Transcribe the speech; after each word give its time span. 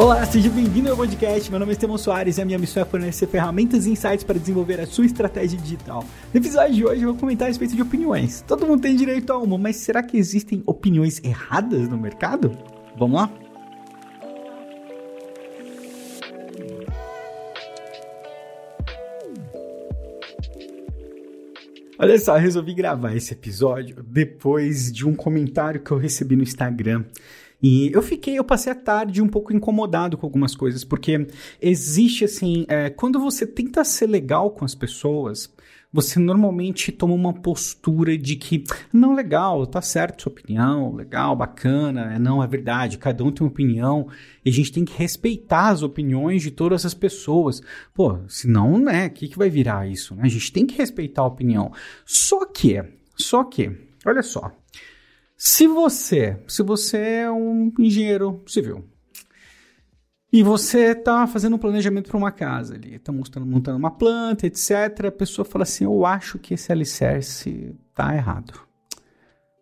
Olá, 0.00 0.24
seja 0.24 0.48
bem-vindo 0.48 0.90
ao 0.90 0.96
podcast. 0.96 1.50
Meu 1.50 1.60
nome 1.60 1.72
é 1.72 1.74
Estevão 1.74 1.98
Soares 1.98 2.38
e 2.38 2.40
a 2.40 2.44
minha 2.46 2.58
missão 2.58 2.82
é 2.82 2.86
fornecer 2.86 3.26
ferramentas 3.26 3.84
e 3.84 3.90
insights 3.90 4.24
para 4.24 4.38
desenvolver 4.38 4.80
a 4.80 4.86
sua 4.86 5.04
estratégia 5.04 5.60
digital. 5.60 6.06
No 6.32 6.40
episódio 6.40 6.74
de 6.74 6.86
hoje 6.86 7.02
eu 7.02 7.10
vou 7.10 7.20
comentar 7.20 7.44
a 7.44 7.48
respeito 7.48 7.76
de 7.76 7.82
opiniões. 7.82 8.42
Todo 8.48 8.66
mundo 8.66 8.80
tem 8.80 8.96
direito 8.96 9.30
a 9.30 9.36
uma, 9.36 9.58
mas 9.58 9.76
será 9.76 10.02
que 10.02 10.16
existem 10.16 10.62
opiniões 10.64 11.22
erradas 11.22 11.86
no 11.86 11.98
mercado? 11.98 12.56
Vamos 12.96 13.20
lá? 13.20 13.30
Olha 21.98 22.18
só, 22.18 22.36
eu 22.36 22.40
resolvi 22.40 22.72
gravar 22.72 23.14
esse 23.14 23.34
episódio 23.34 24.02
depois 24.02 24.90
de 24.90 25.06
um 25.06 25.14
comentário 25.14 25.78
que 25.78 25.90
eu 25.90 25.98
recebi 25.98 26.36
no 26.36 26.42
Instagram 26.42 27.04
e 27.62 27.90
eu 27.92 28.02
fiquei, 28.02 28.38
eu 28.38 28.44
passei 28.44 28.72
a 28.72 28.76
tarde 28.76 29.22
um 29.22 29.28
pouco 29.28 29.52
incomodado 29.52 30.16
com 30.16 30.26
algumas 30.26 30.54
coisas, 30.54 30.84
porque 30.84 31.26
existe 31.60 32.24
assim, 32.24 32.64
é, 32.68 32.90
quando 32.90 33.20
você 33.20 33.46
tenta 33.46 33.84
ser 33.84 34.06
legal 34.06 34.50
com 34.50 34.64
as 34.64 34.74
pessoas, 34.74 35.52
você 35.92 36.20
normalmente 36.20 36.92
toma 36.92 37.14
uma 37.14 37.34
postura 37.34 38.16
de 38.16 38.36
que, 38.36 38.62
não, 38.92 39.14
legal, 39.14 39.66
tá 39.66 39.82
certo 39.82 40.22
sua 40.22 40.32
opinião, 40.32 40.94
legal, 40.94 41.34
bacana, 41.34 42.14
é, 42.14 42.18
não, 42.18 42.42
é 42.42 42.46
verdade, 42.46 42.96
cada 42.96 43.24
um 43.24 43.32
tem 43.32 43.44
uma 43.44 43.50
opinião, 43.50 44.08
e 44.44 44.50
a 44.50 44.52
gente 44.52 44.72
tem 44.72 44.84
que 44.84 44.96
respeitar 44.96 45.68
as 45.68 45.82
opiniões 45.82 46.42
de 46.42 46.50
todas 46.50 46.86
as 46.86 46.94
pessoas. 46.94 47.60
Pô, 47.92 48.18
senão, 48.28 48.78
né, 48.78 49.08
o 49.08 49.10
que, 49.10 49.28
que 49.28 49.38
vai 49.38 49.50
virar 49.50 49.88
isso? 49.88 50.14
Né? 50.14 50.22
A 50.24 50.28
gente 50.28 50.52
tem 50.52 50.64
que 50.64 50.78
respeitar 50.78 51.22
a 51.22 51.26
opinião. 51.26 51.72
Só 52.04 52.46
que, 52.46 52.82
só 53.16 53.42
que, 53.42 53.70
olha 54.06 54.22
só, 54.22 54.52
se 55.42 55.66
você, 55.66 56.38
se 56.46 56.62
você 56.62 56.98
é 56.98 57.30
um 57.30 57.72
engenheiro 57.78 58.42
civil 58.46 58.84
e 60.30 60.42
você 60.42 60.88
está 60.88 61.26
fazendo 61.26 61.56
um 61.56 61.58
planejamento 61.58 62.10
para 62.10 62.18
uma 62.18 62.30
casa 62.30 62.74
ali, 62.74 62.96
está 62.96 63.10
montando, 63.10 63.46
montando 63.46 63.78
uma 63.78 63.90
planta, 63.90 64.46
etc., 64.46 65.06
a 65.06 65.10
pessoa 65.10 65.46
fala 65.46 65.62
assim: 65.62 65.84
Eu 65.84 66.04
acho 66.04 66.38
que 66.38 66.52
esse 66.52 66.70
alicerce 66.70 67.74
está 67.88 68.14
errado. 68.14 68.52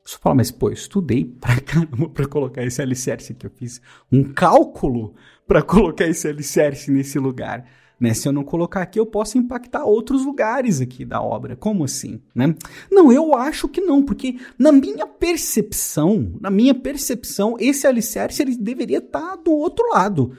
Você 0.05 0.19
fala, 0.19 0.35
mas 0.35 0.51
pô, 0.51 0.69
eu 0.69 0.73
estudei 0.73 1.25
pra 1.25 1.55
caramba 1.62 2.09
para 2.09 2.27
colocar 2.27 2.65
esse 2.65 2.83
alicerce 2.83 3.31
aqui. 3.31 3.47
Eu 3.47 3.51
fiz 3.51 3.81
um 4.11 4.25
cálculo 4.33 5.15
para 5.47 5.63
colocar 5.63 6.07
esse 6.07 6.27
alicerce 6.27 6.91
nesse 6.91 7.20
lugar. 7.20 7.65
Né? 8.01 8.15
Se 8.15 8.29
eu 8.29 8.33
não 8.33 8.45
colocar 8.45 8.83
aqui, 8.83 8.99
eu 8.99 9.07
posso 9.07 9.39
impactar 9.39 9.85
outros 9.85 10.25
lugares 10.25 10.81
aqui 10.81 11.05
da 11.05 11.21
obra. 11.21 11.57
Como 11.57 11.85
assim? 11.85 12.21
Né? 12.35 12.55
Não, 12.91 13.13
eu 13.13 13.35
acho 13.35 13.69
que 13.69 13.81
não, 13.81 14.03
porque 14.03 14.39
na 14.59 14.71
minha 14.71 15.07
percepção, 15.07 16.33
na 16.41 16.51
minha 16.51 16.75
percepção, 16.75 17.57
esse 17.59 17.87
alicerce 17.87 18.43
ele 18.43 18.57
deveria 18.57 18.99
estar 18.99 19.37
tá 19.37 19.37
do 19.37 19.51
outro 19.51 19.85
lado. 19.91 20.33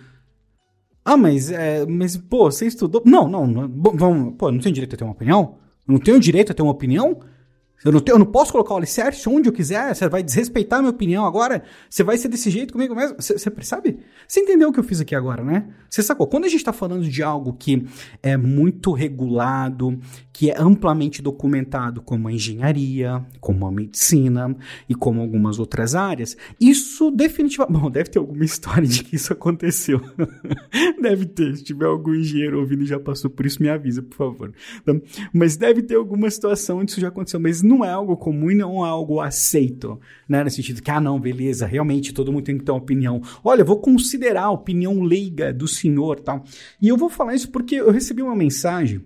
Ah, 1.03 1.17
mas, 1.17 1.51
é, 1.51 1.85
mas 1.85 2.15
pô, 2.15 2.51
você 2.51 2.67
estudou. 2.67 3.01
Não, 3.05 3.27
não, 3.27 3.47
não 3.47 3.67
vamos, 3.67 4.35
pô, 4.37 4.51
não 4.51 4.59
tenho 4.59 4.75
direito 4.75 4.93
a 4.93 4.97
ter 4.97 5.03
uma 5.03 5.13
opinião? 5.13 5.55
Não 5.87 5.97
tenho 5.97 6.19
direito 6.19 6.51
a 6.51 6.55
ter 6.55 6.61
uma 6.61 6.71
opinião? 6.71 7.19
Eu 7.83 7.91
não, 7.91 7.99
tenho, 7.99 8.15
eu 8.15 8.19
não 8.19 8.25
posso 8.25 8.51
colocar 8.51 8.73
o 8.73 8.77
alicerce 8.77 9.27
onde 9.29 9.47
eu 9.47 9.53
quiser, 9.53 9.95
você 9.95 10.07
vai 10.09 10.21
desrespeitar 10.21 10.79
a 10.79 10.81
minha 10.81 10.91
opinião 10.91 11.25
agora, 11.25 11.63
você 11.89 12.03
vai 12.03 12.17
ser 12.17 12.27
desse 12.27 12.49
jeito 12.49 12.73
comigo 12.73 12.93
mesmo. 12.93 13.15
Você, 13.17 13.37
você 13.37 13.49
percebe? 13.49 13.99
Você 14.27 14.41
entendeu 14.41 14.69
o 14.69 14.73
que 14.73 14.79
eu 14.79 14.83
fiz 14.83 14.99
aqui 14.99 15.15
agora, 15.15 15.43
né? 15.43 15.67
Você 15.89 16.03
sacou? 16.03 16.27
Quando 16.27 16.45
a 16.45 16.49
gente 16.49 16.59
está 16.59 16.73
falando 16.73 17.07
de 17.07 17.23
algo 17.23 17.53
que 17.53 17.85
é 18.21 18.35
muito 18.35 18.91
regulado, 18.91 19.97
que 20.33 20.49
é 20.49 20.55
amplamente 20.57 21.21
documentado, 21.21 22.01
como 22.01 22.27
a 22.27 22.31
engenharia, 22.31 23.25
como 23.39 23.67
a 23.67 23.71
medicina 23.71 24.55
e 24.87 24.95
como 24.95 25.21
algumas 25.21 25.59
outras 25.59 25.95
áreas, 25.95 26.37
isso 26.59 27.11
definitivamente. 27.11 27.75
Bom, 27.79 27.91
deve 27.91 28.09
ter 28.09 28.19
alguma 28.19 28.45
história 28.45 28.87
de 28.87 29.03
que 29.03 29.15
isso 29.15 29.33
aconteceu. 29.33 30.01
deve 31.01 31.25
ter. 31.25 31.57
Se 31.57 31.63
tiver 31.63 31.85
algum 31.85 32.13
engenheiro 32.13 32.59
ouvindo 32.59 32.83
e 32.83 32.87
já 32.87 32.99
passou 32.99 33.29
por 33.29 33.45
isso, 33.45 33.61
me 33.61 33.69
avisa, 33.69 34.01
por 34.01 34.15
favor. 34.15 34.53
Então, 34.81 35.01
mas 35.33 35.57
deve 35.57 35.81
ter 35.81 35.95
alguma 35.95 36.29
situação 36.29 36.79
onde 36.79 36.91
isso 36.91 37.01
já 37.01 37.09
aconteceu. 37.09 37.39
Mas 37.39 37.61
não 37.69 37.85
é 37.85 37.91
algo 37.91 38.17
comum 38.17 38.49
e 38.49 38.55
não 38.55 38.83
é 38.83 38.89
algo 38.89 39.21
aceito, 39.21 39.99
né? 40.27 40.43
No 40.43 40.49
sentido 40.49 40.81
que, 40.81 40.89
ah, 40.89 40.99
não, 40.99 41.19
beleza, 41.19 41.67
realmente 41.67 42.13
todo 42.13 42.31
mundo 42.31 42.43
tem 42.43 42.57
que 42.57 42.63
ter 42.63 42.71
uma 42.71 42.79
opinião. 42.79 43.21
Olha, 43.43 43.63
vou 43.63 43.77
considerar 43.79 44.45
a 44.45 44.51
opinião 44.51 45.01
leiga 45.01 45.53
do 45.53 45.67
senhor 45.67 46.19
tal. 46.19 46.43
E 46.81 46.87
eu 46.87 46.97
vou 46.97 47.09
falar 47.09 47.35
isso 47.35 47.49
porque 47.51 47.75
eu 47.75 47.91
recebi 47.91 48.21
uma 48.21 48.35
mensagem, 48.35 49.01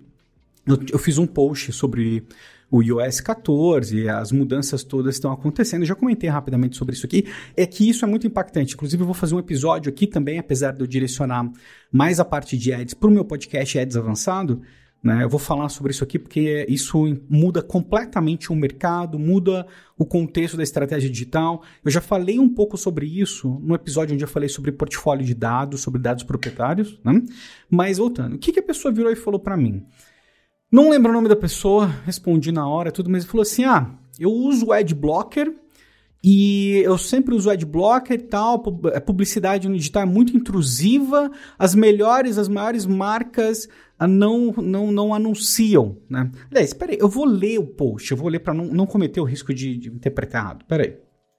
eu, 0.66 0.78
eu 0.92 0.98
fiz 0.98 1.18
um 1.18 1.26
post 1.26 1.72
sobre 1.72 2.24
o 2.70 2.82
iOS 2.82 3.20
14, 3.20 4.08
as 4.08 4.32
mudanças 4.32 4.82
todas 4.82 5.14
estão 5.14 5.30
acontecendo. 5.30 5.82
Eu 5.82 5.86
já 5.86 5.94
comentei 5.94 6.28
rapidamente 6.28 6.76
sobre 6.76 6.94
isso 6.94 7.06
aqui. 7.06 7.26
É 7.56 7.66
que 7.66 7.88
isso 7.88 8.04
é 8.04 8.08
muito 8.08 8.26
impactante. 8.26 8.74
Inclusive, 8.74 9.00
eu 9.02 9.06
vou 9.06 9.14
fazer 9.14 9.34
um 9.34 9.38
episódio 9.38 9.90
aqui 9.90 10.06
também, 10.06 10.38
apesar 10.38 10.72
de 10.72 10.80
eu 10.80 10.86
direcionar 10.86 11.48
mais 11.92 12.18
a 12.18 12.24
parte 12.24 12.56
de 12.56 12.72
ads 12.72 12.94
para 12.94 13.08
o 13.08 13.12
meu 13.12 13.24
podcast 13.24 13.78
Ads 13.78 13.96
Avançado. 13.96 14.62
Né? 15.04 15.22
Eu 15.22 15.28
vou 15.28 15.38
falar 15.38 15.68
sobre 15.68 15.92
isso 15.92 16.02
aqui 16.02 16.18
porque 16.18 16.64
isso 16.66 17.04
muda 17.28 17.60
completamente 17.60 18.50
o 18.50 18.56
mercado, 18.56 19.18
muda 19.18 19.66
o 19.98 20.06
contexto 20.06 20.56
da 20.56 20.62
estratégia 20.62 21.10
digital. 21.10 21.62
Eu 21.84 21.90
já 21.90 22.00
falei 22.00 22.38
um 22.38 22.48
pouco 22.48 22.78
sobre 22.78 23.04
isso 23.04 23.60
no 23.62 23.74
episódio 23.74 24.14
onde 24.14 24.24
eu 24.24 24.28
falei 24.28 24.48
sobre 24.48 24.72
portfólio 24.72 25.22
de 25.22 25.34
dados, 25.34 25.82
sobre 25.82 26.00
dados 26.00 26.24
proprietários. 26.24 26.98
Né? 27.04 27.22
Mas 27.68 27.98
voltando, 27.98 28.36
o 28.36 28.38
que, 28.38 28.50
que 28.50 28.60
a 28.60 28.62
pessoa 28.62 28.90
virou 28.90 29.12
e 29.12 29.16
falou 29.16 29.38
para 29.38 29.58
mim? 29.58 29.84
Não 30.72 30.88
lembro 30.88 31.10
o 31.10 31.14
nome 31.14 31.28
da 31.28 31.36
pessoa, 31.36 31.86
respondi 32.06 32.50
na 32.50 32.66
hora 32.66 32.90
tudo, 32.90 33.10
mas 33.10 33.24
ele 33.24 33.30
falou 33.30 33.42
assim: 33.42 33.64
ah, 33.64 33.90
eu 34.18 34.32
uso 34.32 34.66
o 34.66 34.72
Adblocker 34.72 35.54
e 36.26 36.78
eu 36.78 36.96
sempre 36.96 37.34
uso 37.34 37.50
adblocker 37.50 38.18
e 38.18 38.22
tal, 38.22 38.54
a 38.94 39.00
publicidade 39.00 39.68
no 39.68 39.76
digital 39.76 40.04
é 40.04 40.06
muito 40.06 40.34
intrusiva, 40.34 41.30
as 41.58 41.74
melhores, 41.74 42.38
as 42.38 42.48
maiores 42.48 42.86
marcas 42.86 43.68
ah, 43.98 44.08
não, 44.08 44.50
não, 44.52 44.90
não 44.90 45.12
anunciam, 45.14 45.98
né? 46.08 46.30
Aliás, 46.50 46.72
peraí, 46.72 46.96
eu 46.98 47.10
vou 47.10 47.26
ler 47.26 47.58
o 47.58 47.66
post, 47.66 48.10
eu 48.10 48.16
vou 48.16 48.30
ler 48.30 48.38
para 48.38 48.54
não, 48.54 48.64
não 48.64 48.86
cometer 48.86 49.20
o 49.20 49.24
risco 49.24 49.52
de, 49.52 49.76
de 49.76 49.90
interpretar 49.90 50.42
errado, 50.42 50.64
peraí. 50.64 50.96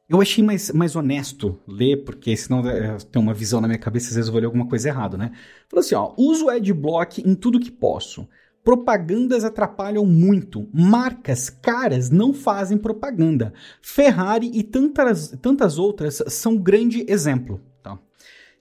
Eu 0.07 0.21
achei 0.21 0.43
mais, 0.43 0.69
mais 0.69 0.95
honesto 0.95 1.59
ler, 1.67 2.03
porque 2.03 2.37
senão 2.37 2.59
é, 2.69 2.95
tem 3.11 3.19
uma 3.19 3.33
visão 3.33 3.59
na 3.59 3.67
minha 3.67 3.79
cabeça, 3.79 4.09
às 4.09 4.15
vezes 4.17 4.27
eu 4.27 4.33
vou 4.33 4.39
ler 4.39 4.45
alguma 4.45 4.67
coisa 4.67 4.87
errada, 4.87 5.17
né? 5.17 5.31
Falou 5.67 5.83
assim, 5.83 5.95
ó, 5.95 6.13
uso 6.15 6.47
adblock 6.47 7.27
em 7.27 7.33
tudo 7.33 7.59
que 7.59 7.71
posso. 7.71 8.29
Propagandas 8.65 9.43
atrapalham 9.43 10.05
muito. 10.07 10.67
Marcas 10.73 11.49
caras 11.49 12.09
não 12.09 12.33
fazem 12.33 12.79
propaganda. 12.79 13.53
Ferrari 13.79 14.49
e 14.53 14.63
tantas, 14.63 15.29
tantas 15.39 15.77
outras 15.77 16.21
são 16.27 16.57
grande 16.57 17.05
exemplo. 17.07 17.61
Tá? 17.83 17.97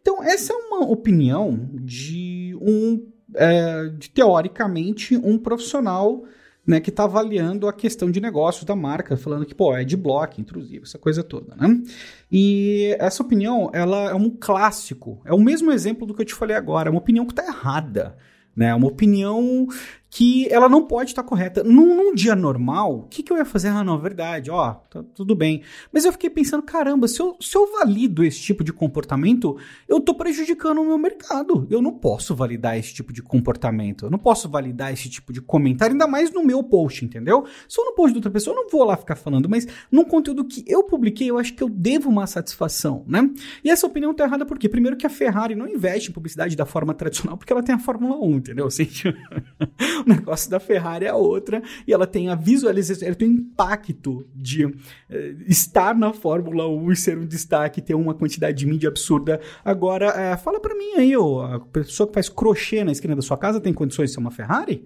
Então, 0.03 0.23
essa 0.23 0.53
é 0.53 0.57
uma 0.57 0.87
opinião 0.89 1.71
de 1.73 2.55
um, 2.61 3.11
é, 3.35 3.89
de, 3.89 4.11
teoricamente, 4.11 5.17
um 5.17 5.39
profissional 5.39 6.23
né, 6.67 6.81
que 6.81 6.91
está 6.91 7.05
avaliando 7.05 7.67
a 7.67 7.73
questão 7.73 8.11
de 8.11 8.21
negócio 8.21 8.67
da 8.67 8.77
marca, 8.77 9.17
falando 9.17 9.47
que, 9.47 9.55
pô, 9.55 9.75
é 9.75 9.85
de 9.85 9.97
bloco, 9.97 10.41
intrusivo, 10.41 10.85
essa 10.85 10.99
coisa 10.99 11.23
toda, 11.23 11.55
né? 11.57 11.83
E 12.31 12.97
essa 12.99 13.23
opinião, 13.23 13.71
ela 13.73 14.11
é 14.11 14.15
um 14.15 14.31
clássico, 14.31 15.21
é 15.25 15.33
o 15.33 15.41
mesmo 15.41 15.71
exemplo 15.73 16.07
do 16.07 16.15
que 16.15 16.23
eu 16.23 16.27
te 16.27 16.35
falei 16.35 16.57
agora, 16.57 16.89
é 16.89 16.91
uma 16.91 17.01
opinião 17.01 17.27
que 17.27 17.33
está 17.33 17.47
errada, 17.47 18.17
né? 18.57 18.75
Uma 18.75 18.89
opinião 18.89 19.67
que 20.15 20.47
ela 20.49 20.69
não 20.69 20.87
pode 20.87 21.11
estar 21.11 21.25
correta. 21.25 21.65
Num, 21.65 21.93
num 21.93 22.15
dia 22.15 22.37
normal, 22.37 23.01
o 23.01 23.03
que, 23.09 23.21
que 23.21 23.33
eu 23.33 23.37
ia 23.37 23.45
fazer? 23.45 23.67
Ah, 23.67 23.83
não, 23.83 23.97
é 23.97 23.99
verdade, 23.99 24.49
ó, 24.49 24.75
tá 24.75 25.03
tudo 25.13 25.35
bem. 25.35 25.63
Mas 25.93 26.05
eu 26.05 26.13
fiquei 26.13 26.31
pensando, 26.31 26.63
caramba, 26.63 27.09
se 27.09 27.19
eu, 27.19 27.37
se 27.41 27.57
eu 27.57 27.69
valido 27.73 28.23
esse 28.23 28.39
tipo 28.39 28.63
de 28.63 28.73
comportamento, 28.73 29.57
eu 29.89 29.99
tô 29.99 30.15
prejudicando 30.15 30.81
o 30.81 30.85
meu 30.85 30.97
mercado. 30.97 31.67
Eu 31.69 31.83
não 31.83 31.91
posso 31.91 32.33
validar 32.33 32.79
esse 32.79 32.95
tipo 32.95 33.13
de 33.13 33.23
comportamento. 33.23 34.07
Eu 34.07 34.11
não 34.11 34.19
posso 34.19 34.49
validar 34.49 34.93
esse 34.93 35.11
tipo 35.11 35.33
de 35.33 35.41
comentário, 35.41 35.95
ainda 35.95 36.07
mais 36.07 36.33
no 36.33 36.45
meu 36.45 36.63
post, 36.63 37.05
entendeu? 37.05 37.45
Se 37.69 37.81
eu 37.81 37.85
no 37.85 37.97
post 37.97 38.13
de 38.13 38.19
outra 38.19 38.31
pessoa, 38.31 38.57
eu 38.57 38.63
não 38.63 38.71
vou 38.71 38.85
lá 38.85 38.97
ficar 38.97 39.17
falando, 39.17 39.49
mas 39.49 39.67
num 39.91 40.05
conteúdo 40.05 40.45
que 40.45 40.63
eu 40.69 40.85
publiquei, 40.85 41.29
eu 41.29 41.39
acho 41.39 41.55
que 41.55 41.63
eu 41.65 41.69
devo 41.69 42.09
uma 42.09 42.29
satisfação, 42.29 43.05
né? 43.09 43.29
E 43.65 43.69
essa 43.69 43.85
opinião 43.85 44.15
tá 44.15 44.23
errada 44.23 44.47
por 44.47 44.61
quê? 44.61 44.69
Primeiro 44.69 44.97
que 44.97 45.09
a 45.09 45.11
Ferrari 45.11 45.57
não 45.57 45.67
investe 45.67 46.11
em 46.11 46.13
publicidade 46.13 46.55
da 46.55 46.65
forma 46.65 46.95
tradicional, 46.95 47.37
porque 47.37 47.53
ela 47.53 47.65
tem 47.65 47.75
a 47.75 47.81
Fórmula 47.81 48.17
1, 48.25 48.37
entendeu? 48.37 48.67
Assim, 48.75 48.87
o 50.07 50.09
negócio 50.09 50.51
da 50.51 50.61
Ferrari 50.61 51.07
é 51.07 51.13
outra, 51.13 51.63
e 51.87 51.93
ela 51.93 52.07
tem 52.07 52.29
a 52.29 52.35
visualização, 52.35 53.07
ela 53.07 53.17
tem 53.17 53.29
o 53.29 53.33
impacto 53.33 54.27
de 54.35 54.67
uh, 54.67 54.75
estar 55.47 55.95
na 55.95 56.13
Fórmula 56.13 56.69
1 56.69 56.93
e 56.93 56.97
ser 56.97 57.19
um 57.19 57.27
destaque, 57.27 57.81
ter 57.81 57.95
uma 57.95 58.15
quantidade 58.15 58.59
de 58.59 58.67
mídia 58.67 58.89
absurda. 58.89 59.41
Agora, 59.65 60.35
uh, 60.35 60.39
fala 60.39 60.61
para 60.61 60.75
mim 60.75 60.95
aí, 60.97 61.17
ó, 61.17 61.55
a 61.55 61.61
pessoa 61.61 62.07
que 62.07 62.15
faz 62.15 62.29
crochê 62.29 62.85
na 62.85 62.93
esquina 62.93 63.17
da 63.17 63.23
sua 63.23 63.37
casa 63.37 63.61
tem 63.61 63.73
condições 63.73 64.11
de 64.11 64.15
ser 64.15 64.21
uma 64.21 64.31
Ferrari? 64.31 64.85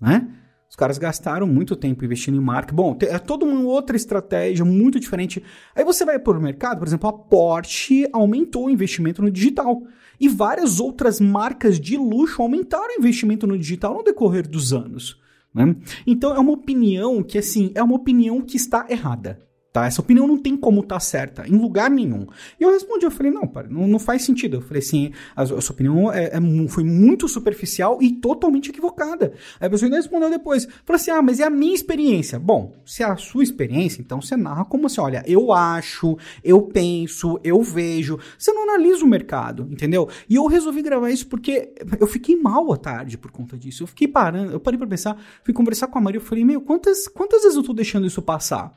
Né? 0.00 0.28
Os 0.68 0.76
caras 0.76 0.98
gastaram 0.98 1.46
muito 1.46 1.74
tempo 1.74 2.04
investindo 2.04 2.36
em 2.36 2.44
marca. 2.44 2.74
Bom, 2.74 2.96
é 3.00 3.18
toda 3.18 3.44
uma 3.44 3.62
outra 3.62 3.96
estratégia 3.96 4.64
muito 4.64 5.00
diferente. 5.00 5.42
Aí 5.74 5.84
você 5.84 6.04
vai 6.04 6.18
para 6.18 6.38
o 6.38 6.42
mercado, 6.42 6.78
por 6.78 6.86
exemplo, 6.86 7.08
a 7.08 7.12
Porsche 7.12 8.06
aumentou 8.12 8.66
o 8.66 8.70
investimento 8.70 9.22
no 9.22 9.30
digital. 9.30 9.82
E 10.20 10.28
várias 10.28 10.78
outras 10.78 11.20
marcas 11.20 11.80
de 11.80 11.96
luxo 11.96 12.42
aumentaram 12.42 12.96
o 12.96 12.98
investimento 12.98 13.46
no 13.46 13.56
digital 13.56 13.94
no 13.94 14.02
decorrer 14.02 14.46
dos 14.46 14.72
anos. 14.72 15.18
Né? 15.54 15.74
Então 16.06 16.34
é 16.34 16.38
uma 16.38 16.52
opinião 16.52 17.22
que, 17.22 17.38
assim, 17.38 17.72
é 17.74 17.82
uma 17.82 17.96
opinião 17.96 18.42
que 18.42 18.56
está 18.56 18.86
errada. 18.90 19.40
Tá? 19.70 19.86
Essa 19.86 20.00
opinião 20.00 20.26
não 20.26 20.38
tem 20.38 20.56
como 20.56 20.80
estar 20.80 20.96
tá 20.96 21.00
certa, 21.00 21.46
em 21.46 21.56
lugar 21.56 21.90
nenhum. 21.90 22.26
E 22.58 22.62
eu 22.62 22.70
respondi, 22.70 23.04
eu 23.04 23.10
falei, 23.10 23.30
não, 23.30 23.46
para, 23.46 23.68
não, 23.68 23.86
não 23.86 23.98
faz 23.98 24.22
sentido. 24.22 24.56
Eu 24.56 24.60
falei 24.62 24.82
assim, 24.82 25.12
a, 25.36 25.42
a 25.42 25.60
sua 25.60 25.74
opinião 25.74 26.10
é, 26.10 26.30
é, 26.32 26.68
foi 26.68 26.82
muito 26.82 27.28
superficial 27.28 27.98
e 28.00 28.12
totalmente 28.12 28.70
equivocada. 28.70 29.34
Aí 29.60 29.66
a 29.66 29.70
pessoa 29.70 29.86
ainda 29.86 29.98
respondeu 29.98 30.30
depois, 30.30 30.64
falou 30.86 30.96
assim, 30.96 31.10
ah, 31.10 31.20
mas 31.20 31.38
é 31.38 31.44
a 31.44 31.50
minha 31.50 31.74
experiência. 31.74 32.38
Bom, 32.38 32.72
se 32.86 33.02
é 33.02 33.06
a 33.06 33.16
sua 33.16 33.42
experiência, 33.42 34.00
então 34.00 34.22
você 34.22 34.38
narra 34.38 34.64
como 34.64 34.86
assim, 34.86 35.02
olha, 35.02 35.22
eu 35.26 35.52
acho, 35.52 36.16
eu 36.42 36.62
penso, 36.62 37.38
eu 37.44 37.62
vejo. 37.62 38.18
Você 38.38 38.50
não 38.50 38.62
analisa 38.62 39.04
o 39.04 39.08
mercado, 39.08 39.68
entendeu? 39.70 40.08
E 40.30 40.36
eu 40.36 40.46
resolvi 40.46 40.80
gravar 40.80 41.10
isso 41.10 41.26
porque 41.28 41.74
eu 42.00 42.06
fiquei 42.06 42.36
mal 42.36 42.72
à 42.72 42.76
tarde 42.78 43.18
por 43.18 43.30
conta 43.30 43.56
disso. 43.58 43.82
Eu 43.82 43.86
fiquei 43.86 44.08
parando, 44.08 44.50
eu 44.50 44.60
parei 44.60 44.78
para 44.78 44.86
pensar, 44.86 45.22
fui 45.44 45.52
conversar 45.52 45.88
com 45.88 45.98
a 45.98 46.00
Maria, 46.00 46.18
eu 46.18 46.24
falei, 46.24 46.42
meu, 46.42 46.62
quantas, 46.62 47.06
quantas 47.06 47.42
vezes 47.42 47.56
eu 47.56 47.62
tô 47.62 47.74
deixando 47.74 48.06
isso 48.06 48.22
passar? 48.22 48.74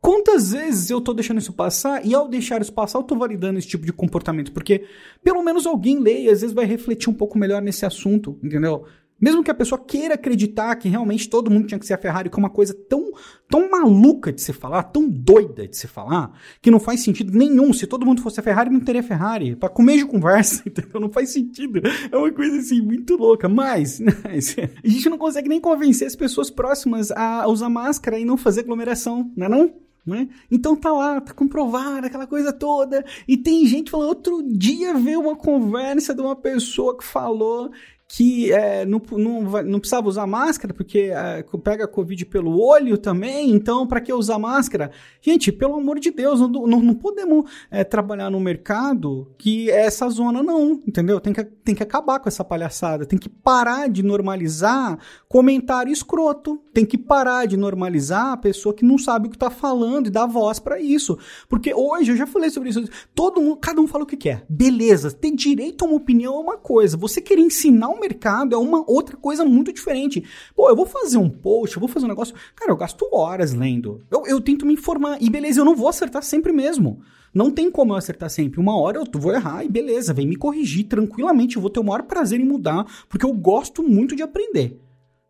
Quantas 0.00 0.52
vezes 0.52 0.90
eu 0.90 1.00
tô 1.00 1.12
deixando 1.12 1.38
isso 1.38 1.52
passar 1.52 2.06
e 2.06 2.14
ao 2.14 2.28
deixar 2.28 2.60
isso 2.60 2.72
passar 2.72 2.98
eu 2.98 3.02
tô 3.02 3.16
validando 3.16 3.58
esse 3.58 3.68
tipo 3.68 3.84
de 3.84 3.92
comportamento? 3.92 4.52
Porque 4.52 4.84
pelo 5.22 5.42
menos 5.42 5.66
alguém 5.66 5.98
lê 5.98 6.22
e 6.22 6.30
às 6.30 6.40
vezes 6.40 6.54
vai 6.54 6.64
refletir 6.64 7.10
um 7.10 7.14
pouco 7.14 7.36
melhor 7.36 7.60
nesse 7.60 7.84
assunto, 7.84 8.38
entendeu? 8.42 8.84
Mesmo 9.20 9.42
que 9.42 9.50
a 9.50 9.54
pessoa 9.54 9.82
queira 9.84 10.14
acreditar 10.14 10.76
que 10.76 10.88
realmente 10.88 11.28
todo 11.28 11.50
mundo 11.50 11.66
tinha 11.66 11.78
que 11.78 11.86
ser 11.86 11.94
a 11.94 11.98
Ferrari, 11.98 12.30
que 12.30 12.36
é 12.36 12.38
uma 12.38 12.48
coisa 12.48 12.72
tão, 12.72 13.10
tão 13.50 13.68
maluca 13.68 14.32
de 14.32 14.40
se 14.40 14.52
falar, 14.52 14.84
tão 14.84 15.08
doida 15.08 15.66
de 15.66 15.76
se 15.76 15.88
falar, 15.88 16.32
que 16.62 16.70
não 16.70 16.78
faz 16.78 17.00
sentido 17.00 17.36
nenhum. 17.36 17.72
Se 17.72 17.84
todo 17.86 18.06
mundo 18.06 18.22
fosse 18.22 18.38
a 18.38 18.42
Ferrari, 18.44 18.70
não 18.70 18.78
teria 18.78 19.02
Ferrari. 19.02 19.56
Para 19.56 19.68
comer 19.68 19.96
de 19.96 20.06
conversa, 20.06 20.62
entendeu? 20.66 21.00
Não 21.00 21.10
faz 21.10 21.30
sentido. 21.30 21.80
É 22.12 22.16
uma 22.16 22.30
coisa 22.30 22.58
assim, 22.58 22.80
muito 22.80 23.16
louca. 23.16 23.48
Mas, 23.48 23.98
mas 24.22 24.54
a 24.56 24.88
gente 24.88 25.08
não 25.08 25.18
consegue 25.18 25.48
nem 25.48 25.60
convencer 25.60 26.06
as 26.06 26.14
pessoas 26.14 26.48
próximas 26.48 27.10
a 27.10 27.48
usar 27.48 27.68
máscara 27.68 28.20
e 28.20 28.24
não 28.24 28.36
fazer 28.36 28.60
aglomeração, 28.60 29.32
não 29.36 29.46
é 29.46 29.48
não? 29.48 29.87
Né? 30.06 30.28
Então 30.50 30.74
tá 30.74 30.90
lá, 30.90 31.20
tá 31.20 31.34
comprovado, 31.34 32.06
aquela 32.06 32.26
coisa 32.26 32.52
toda. 32.52 33.04
E 33.26 33.36
tem 33.36 33.66
gente 33.66 33.90
falando, 33.90 34.08
outro 34.08 34.42
dia 34.42 34.94
veio 34.94 35.20
uma 35.20 35.36
conversa 35.36 36.14
de 36.14 36.20
uma 36.20 36.34
pessoa 36.34 36.96
que 36.96 37.04
falou 37.04 37.70
que 38.10 38.50
é, 38.50 38.86
não, 38.86 39.02
não, 39.12 39.42
não 39.62 39.78
precisava 39.78 40.08
usar 40.08 40.26
máscara 40.26 40.72
porque 40.72 41.10
é, 41.12 41.44
pega 41.62 41.86
Covid 41.86 42.24
pelo 42.24 42.58
olho 42.58 42.96
também, 42.96 43.50
então 43.50 43.86
para 43.86 44.00
que 44.00 44.10
usar 44.10 44.38
máscara? 44.38 44.90
Gente, 45.20 45.52
pelo 45.52 45.74
amor 45.74 46.00
de 46.00 46.10
Deus, 46.10 46.40
não, 46.40 46.48
não, 46.48 46.80
não 46.80 46.94
podemos 46.94 47.50
é, 47.70 47.84
trabalhar 47.84 48.30
no 48.30 48.40
mercado 48.40 49.30
que 49.36 49.70
é 49.70 49.84
essa 49.84 50.08
zona 50.08 50.42
não, 50.42 50.80
entendeu? 50.86 51.20
Tem 51.20 51.34
que, 51.34 51.44
tem 51.44 51.74
que 51.74 51.82
acabar 51.82 52.18
com 52.18 52.30
essa 52.30 52.42
palhaçada, 52.42 53.04
tem 53.04 53.18
que 53.18 53.28
parar 53.28 53.90
de 53.90 54.02
normalizar 54.02 54.98
comentário 55.28 55.92
escroto, 55.92 56.58
tem 56.72 56.86
que 56.86 56.96
parar 56.96 57.46
de 57.46 57.58
normalizar 57.58 58.32
a 58.32 58.36
pessoa 58.38 58.74
que 58.74 58.86
não 58.86 58.96
sabe 58.96 59.26
o 59.26 59.30
que 59.30 59.36
está 59.36 59.50
falando 59.50 60.06
e 60.06 60.10
dar 60.10 60.24
voz 60.24 60.58
para 60.58 60.80
isso, 60.80 61.18
porque 61.46 61.74
hoje 61.74 62.12
eu 62.12 62.16
já 62.16 62.26
falei 62.26 62.48
sobre 62.48 62.70
isso, 62.70 62.88
todo 63.14 63.40
mundo, 63.40 63.58
cada 63.58 63.82
um 63.82 63.86
fala 63.86 64.04
o 64.04 64.06
que 64.06 64.16
quer, 64.16 64.46
beleza, 64.48 65.10
ter 65.10 65.30
direito 65.32 65.84
a 65.84 65.88
uma 65.88 65.96
opinião 65.96 66.36
é 66.36 66.38
uma 66.38 66.56
coisa, 66.56 66.96
você 66.96 67.20
querer 67.20 67.42
ensinar 67.42 67.88
um 67.88 67.97
mercado 68.00 68.54
é 68.54 68.58
uma 68.58 68.84
outra 68.90 69.16
coisa 69.16 69.44
muito 69.44 69.72
diferente. 69.72 70.24
Pô, 70.54 70.68
eu 70.68 70.76
vou 70.76 70.86
fazer 70.86 71.18
um 71.18 71.28
post, 71.28 71.76
eu 71.76 71.80
vou 71.80 71.88
fazer 71.88 72.06
um 72.06 72.08
negócio. 72.08 72.34
Cara, 72.54 72.70
eu 72.70 72.76
gasto 72.76 73.08
horas 73.12 73.52
lendo. 73.52 74.02
Eu, 74.10 74.26
eu 74.26 74.40
tento 74.40 74.66
me 74.66 74.74
informar. 74.74 75.18
E 75.20 75.30
beleza, 75.30 75.60
eu 75.60 75.64
não 75.64 75.76
vou 75.76 75.88
acertar 75.88 76.22
sempre 76.22 76.52
mesmo. 76.52 77.00
Não 77.32 77.50
tem 77.50 77.70
como 77.70 77.92
eu 77.92 77.96
acertar 77.96 78.30
sempre. 78.30 78.60
Uma 78.60 78.76
hora 78.78 78.98
eu 78.98 79.20
vou 79.20 79.32
errar 79.32 79.64
e 79.64 79.68
beleza, 79.68 80.14
vem 80.14 80.26
me 80.26 80.36
corrigir 80.36 80.86
tranquilamente. 80.86 81.56
Eu 81.56 81.62
vou 81.62 81.70
ter 81.70 81.80
o 81.80 81.84
maior 81.84 82.02
prazer 82.02 82.40
em 82.40 82.44
mudar, 82.44 82.86
porque 83.08 83.26
eu 83.26 83.32
gosto 83.32 83.82
muito 83.82 84.16
de 84.16 84.22
aprender. 84.22 84.80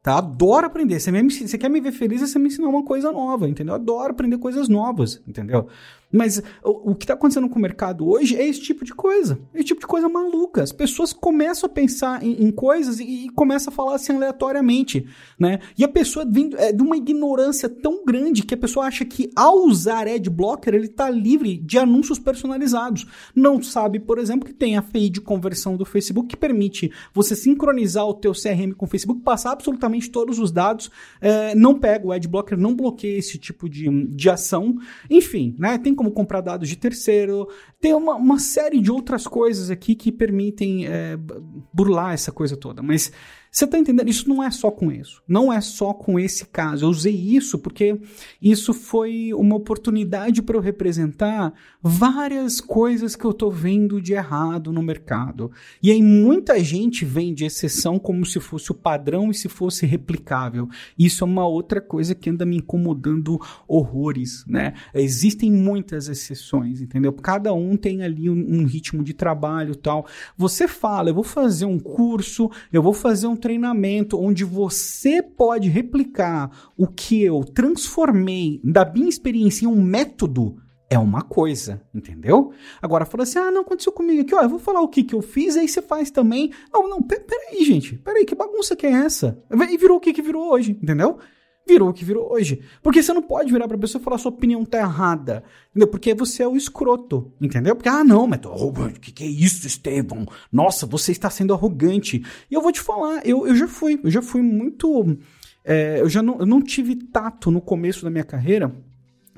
Tá? 0.02 0.18
Adoro 0.18 0.66
aprender. 0.66 1.00
Você, 1.00 1.10
você 1.10 1.58
quer 1.58 1.68
me 1.68 1.80
ver 1.80 1.92
feliz, 1.92 2.20
você 2.20 2.38
me 2.38 2.46
ensinar 2.46 2.68
uma 2.68 2.84
coisa 2.84 3.10
nova, 3.10 3.48
entendeu? 3.48 3.74
Adoro 3.74 4.12
aprender 4.12 4.38
coisas 4.38 4.68
novas, 4.68 5.20
entendeu? 5.26 5.66
Mas 6.10 6.42
o, 6.64 6.92
o 6.92 6.94
que 6.94 7.04
está 7.04 7.14
acontecendo 7.14 7.48
com 7.48 7.58
o 7.58 7.62
mercado 7.62 8.08
hoje 8.08 8.36
é 8.36 8.46
esse 8.46 8.60
tipo 8.60 8.84
de 8.84 8.94
coisa. 8.94 9.38
Esse 9.54 9.64
tipo 9.64 9.80
de 9.80 9.86
coisa 9.86 10.08
maluca. 10.08 10.62
As 10.62 10.72
pessoas 10.72 11.12
começam 11.12 11.68
a 11.68 11.72
pensar 11.72 12.22
em, 12.22 12.44
em 12.44 12.50
coisas 12.50 12.98
e, 12.98 13.26
e, 13.26 13.28
começam 13.30 13.72
a 13.72 13.76
falar 13.76 13.96
assim 13.96 14.14
aleatoriamente, 14.14 15.06
né? 15.38 15.60
E 15.76 15.84
a 15.84 15.88
pessoa 15.88 16.24
vem 16.24 16.50
é, 16.56 16.72
de 16.72 16.82
uma 16.82 16.96
ignorância 16.96 17.68
tão 17.68 18.04
grande 18.04 18.42
que 18.42 18.54
a 18.54 18.58
pessoa 18.58 18.86
acha 18.86 19.04
que 19.04 19.30
ao 19.36 19.66
usar 19.66 20.06
ad 20.08 20.30
blocker 20.30 20.74
ele 20.74 20.86
está 20.86 21.10
livre 21.10 21.58
de 21.58 21.78
anúncios 21.78 22.18
personalizados. 22.18 23.06
Não 23.34 23.62
sabe, 23.62 24.00
por 24.00 24.18
exemplo, 24.18 24.48
que 24.48 24.54
tem 24.54 24.76
a 24.76 24.82
FI 24.82 25.10
de 25.10 25.20
conversão 25.20 25.76
do 25.76 25.84
Facebook 25.84 26.28
que 26.28 26.36
permite 26.36 26.90
você 27.12 27.36
sincronizar 27.36 28.06
o 28.06 28.14
teu 28.14 28.32
CRM 28.32 28.72
com 28.72 28.86
o 28.86 28.88
Facebook, 28.88 29.20
passar 29.22 29.52
absolutamente 29.52 30.10
todos 30.10 30.38
os 30.38 30.50
dados, 30.50 30.90
é, 31.20 31.54
não 31.54 31.78
pega 31.78 32.06
o 32.06 32.12
ad 32.12 32.26
blocker, 32.26 32.58
não 32.58 32.74
bloqueia 32.74 33.18
esse 33.18 33.38
tipo 33.38 33.68
de, 33.68 33.88
de 34.06 34.30
ação. 34.30 34.76
Enfim, 35.10 35.54
né? 35.58 35.76
Tem 35.78 35.94
como 35.98 36.12
comprar 36.12 36.40
dados 36.40 36.68
de 36.68 36.76
terceiro, 36.76 37.48
tem 37.80 37.92
uma, 37.92 38.14
uma 38.14 38.38
série 38.38 38.80
de 38.80 38.90
outras 38.90 39.26
coisas 39.26 39.68
aqui 39.68 39.96
que 39.96 40.12
permitem 40.12 40.86
é, 40.86 41.18
burlar 41.72 42.14
essa 42.14 42.30
coisa 42.30 42.56
toda. 42.56 42.80
Mas 42.80 43.12
você 43.50 43.64
está 43.64 43.78
entendendo? 43.78 44.08
Isso 44.08 44.28
não 44.28 44.42
é 44.42 44.50
só 44.50 44.70
com 44.70 44.92
isso. 44.92 45.22
Não 45.26 45.52
é 45.52 45.60
só 45.60 45.94
com 45.94 46.18
esse 46.18 46.46
caso. 46.46 46.84
Eu 46.84 46.90
usei 46.90 47.14
isso 47.14 47.58
porque 47.58 47.98
isso 48.40 48.74
foi 48.74 49.32
uma 49.32 49.56
oportunidade 49.56 50.42
para 50.42 50.56
eu 50.56 50.60
representar 50.60 51.52
várias 51.82 52.60
coisas 52.60 53.16
que 53.16 53.24
eu 53.24 53.30
estou 53.30 53.50
vendo 53.50 54.00
de 54.00 54.12
errado 54.12 54.72
no 54.72 54.82
mercado. 54.82 55.50
E 55.82 55.90
aí 55.90 56.02
muita 56.02 56.62
gente 56.62 57.04
vem 57.04 57.32
de 57.32 57.44
exceção 57.44 57.98
como 57.98 58.26
se 58.26 58.38
fosse 58.38 58.70
o 58.70 58.74
padrão 58.74 59.30
e 59.30 59.34
se 59.34 59.48
fosse 59.48 59.86
replicável. 59.86 60.68
Isso 60.98 61.24
é 61.24 61.26
uma 61.26 61.46
outra 61.46 61.80
coisa 61.80 62.14
que 62.14 62.30
anda 62.30 62.44
me 62.44 62.58
incomodando 62.58 63.40
horrores, 63.66 64.44
né? 64.46 64.74
Existem 64.94 65.50
muitas 65.50 66.08
exceções, 66.08 66.80
entendeu? 66.80 67.12
Cada 67.12 67.54
um 67.54 67.76
tem 67.76 68.02
ali 68.02 68.28
um, 68.28 68.60
um 68.60 68.64
ritmo 68.66 69.02
de 69.02 69.14
trabalho 69.14 69.74
tal. 69.74 70.06
Você 70.36 70.68
fala, 70.68 71.10
eu 71.10 71.14
vou 71.14 71.24
fazer 71.24 71.64
um 71.64 71.78
curso, 71.78 72.50
eu 72.72 72.82
vou 72.82 72.92
fazer 72.92 73.26
um 73.26 73.36
treinamento 73.38 74.20
onde 74.20 74.44
você 74.44 75.22
pode 75.22 75.68
replicar 75.68 76.50
o 76.76 76.86
que 76.86 77.22
eu 77.22 77.42
transformei 77.44 78.60
da 78.62 78.84
minha 78.84 79.08
experiência 79.08 79.64
em 79.64 79.68
um 79.68 79.82
método, 79.82 80.56
é 80.90 80.98
uma 80.98 81.22
coisa, 81.22 81.82
entendeu? 81.94 82.52
Agora 82.80 83.04
fala 83.04 83.22
assim: 83.22 83.38
ah, 83.38 83.50
não 83.50 83.60
aconteceu 83.60 83.92
comigo 83.92 84.22
aqui, 84.22 84.34
ó, 84.34 84.42
eu 84.42 84.48
vou 84.48 84.58
falar 84.58 84.80
o 84.80 84.88
que, 84.88 85.02
que 85.02 85.14
eu 85.14 85.22
fiz, 85.22 85.56
aí 85.56 85.68
você 85.68 85.82
faz 85.82 86.10
também. 86.10 86.50
Não, 86.72 86.88
não, 86.88 87.02
peraí, 87.02 87.64
gente, 87.64 87.96
peraí, 87.96 88.24
que 88.24 88.34
bagunça 88.34 88.74
que 88.74 88.86
é 88.86 88.92
essa? 88.92 89.42
E 89.50 89.76
virou 89.76 89.98
o 89.98 90.00
que, 90.00 90.12
que 90.12 90.22
virou 90.22 90.50
hoje, 90.50 90.72
entendeu? 90.72 91.18
Virou 91.68 91.90
o 91.90 91.92
que 91.92 92.04
virou 92.04 92.32
hoje. 92.32 92.60
Porque 92.82 93.02
você 93.02 93.12
não 93.12 93.22
pode 93.22 93.52
virar 93.52 93.68
pra 93.68 93.76
pessoa 93.78 94.00
e 94.00 94.04
falar 94.04 94.18
sua 94.18 94.32
opinião 94.32 94.64
tá 94.64 94.78
errada. 94.78 95.44
Entendeu? 95.70 95.86
Porque 95.86 96.14
você 96.14 96.42
é 96.42 96.48
o 96.48 96.56
escroto. 96.56 97.32
Entendeu? 97.40 97.76
Porque, 97.76 97.88
ah, 97.88 98.02
não, 98.02 98.26
mas 98.26 98.40
o 98.44 98.72
que, 99.00 99.12
que 99.12 99.24
é 99.24 99.26
isso, 99.26 99.66
Estevão? 99.66 100.26
Nossa, 100.50 100.86
você 100.86 101.12
está 101.12 101.28
sendo 101.28 101.52
arrogante. 101.52 102.24
E 102.50 102.54
eu 102.54 102.62
vou 102.62 102.72
te 102.72 102.80
falar, 102.80 103.24
eu, 103.24 103.46
eu 103.46 103.54
já 103.54 103.68
fui, 103.68 104.00
eu 104.02 104.10
já 104.10 104.22
fui 104.22 104.42
muito. 104.42 105.18
É, 105.64 106.00
eu 106.00 106.08
já 106.08 106.22
não, 106.22 106.40
eu 106.40 106.46
não 106.46 106.62
tive 106.62 106.96
tato 106.96 107.50
no 107.50 107.60
começo 107.60 108.02
da 108.02 108.10
minha 108.10 108.24
carreira 108.24 108.74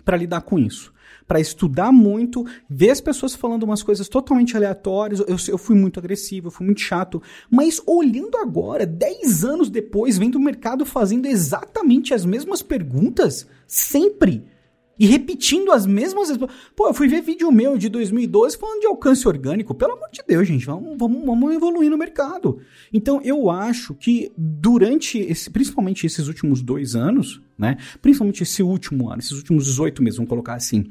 para 0.04 0.16
lidar 0.16 0.42
com 0.42 0.58
isso 0.58 0.92
para 1.30 1.38
estudar 1.38 1.92
muito, 1.92 2.44
ver 2.68 2.90
as 2.90 3.00
pessoas 3.00 3.36
falando 3.36 3.62
umas 3.62 3.84
coisas 3.84 4.08
totalmente 4.08 4.56
aleatórias. 4.56 5.20
Eu, 5.20 5.36
eu 5.46 5.58
fui 5.58 5.76
muito 5.76 6.00
agressivo, 6.00 6.48
eu 6.48 6.50
fui 6.50 6.66
muito 6.66 6.80
chato. 6.80 7.22
Mas 7.48 7.80
olhando 7.86 8.36
agora, 8.36 8.84
10 8.84 9.44
anos 9.44 9.70
depois, 9.70 10.18
vendo 10.18 10.34
o 10.34 10.40
mercado 10.40 10.84
fazendo 10.84 11.26
exatamente 11.26 12.12
as 12.12 12.24
mesmas 12.24 12.62
perguntas, 12.62 13.46
sempre 13.64 14.42
e 14.98 15.06
repetindo 15.06 15.70
as 15.70 15.86
mesmas. 15.86 16.36
Pô, 16.74 16.88
eu 16.88 16.94
fui 16.94 17.06
ver 17.06 17.22
vídeo 17.22 17.52
meu 17.52 17.78
de 17.78 17.88
2012 17.88 18.58
falando 18.58 18.80
de 18.80 18.88
alcance 18.88 19.28
orgânico. 19.28 19.72
Pelo 19.72 19.92
amor 19.92 20.08
de 20.12 20.24
Deus, 20.26 20.48
gente, 20.48 20.66
vamos, 20.66 20.98
vamos, 20.98 21.24
vamos 21.24 21.54
evoluir 21.54 21.88
no 21.88 21.96
mercado. 21.96 22.58
Então, 22.92 23.22
eu 23.22 23.48
acho 23.48 23.94
que 23.94 24.32
durante, 24.36 25.16
esse, 25.16 25.48
principalmente 25.48 26.04
esses 26.04 26.26
últimos 26.26 26.60
dois 26.60 26.96
anos, 26.96 27.40
né? 27.60 27.76
Principalmente 28.00 28.42
esse 28.42 28.62
último 28.62 29.10
ano, 29.10 29.20
esses 29.20 29.32
últimos 29.32 29.66
18 29.66 30.02
meses, 30.02 30.16
vamos 30.16 30.30
colocar 30.30 30.54
assim. 30.54 30.86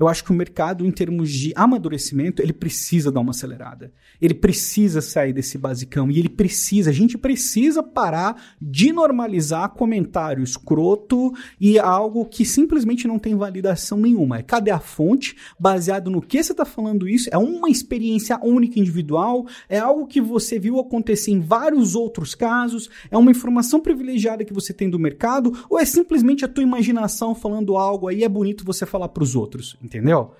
Eu 0.00 0.08
acho 0.08 0.24
que 0.24 0.32
o 0.32 0.34
mercado, 0.34 0.86
em 0.86 0.90
termos 0.90 1.30
de 1.30 1.52
amadurecimento, 1.54 2.40
ele 2.40 2.52
precisa 2.52 3.12
dar 3.12 3.20
uma 3.20 3.30
acelerada. 3.30 3.92
Ele 4.20 4.32
precisa 4.32 5.02
sair 5.02 5.34
desse 5.34 5.58
basicão 5.58 6.10
e 6.10 6.18
ele 6.18 6.30
precisa, 6.30 6.88
a 6.88 6.94
gente 6.94 7.18
precisa 7.18 7.82
parar 7.82 8.42
de 8.60 8.90
normalizar 8.90 9.68
comentário 9.70 10.42
escroto 10.42 11.32
e 11.60 11.78
algo 11.78 12.24
que 12.24 12.44
simplesmente 12.44 13.06
não 13.06 13.18
tem 13.18 13.34
validação 13.34 13.98
nenhuma. 13.98 14.42
Cadê 14.42 14.70
a 14.70 14.80
fonte? 14.80 15.36
Baseado 15.60 16.10
no 16.10 16.22
que 16.22 16.42
você 16.42 16.52
está 16.52 16.64
falando 16.64 17.06
isso? 17.06 17.28
É 17.30 17.36
uma 17.36 17.68
experiência 17.68 18.40
única 18.42 18.80
individual? 18.80 19.46
É 19.68 19.78
algo 19.78 20.06
que 20.06 20.22
você 20.22 20.58
viu 20.58 20.80
acontecer 20.80 21.32
em 21.32 21.40
vários 21.40 21.94
outros 21.94 22.34
casos? 22.34 22.88
É 23.10 23.18
uma 23.18 23.30
informação 23.30 23.78
privilegiada 23.78 24.44
que 24.44 24.54
você 24.54 24.72
tem 24.72 24.88
do 24.88 24.98
mercado? 24.98 25.52
Ou 25.68 25.78
é 25.78 25.84
simplesmente 25.84 26.13
simplesmente 26.14 26.44
a 26.44 26.48
tua 26.48 26.62
imaginação 26.62 27.34
falando 27.34 27.76
algo 27.76 28.06
aí 28.06 28.22
é 28.22 28.28
bonito 28.28 28.64
você 28.64 28.86
falar 28.86 29.08
para 29.08 29.22
os 29.22 29.34
outros, 29.34 29.76
entendeu? 29.82 30.32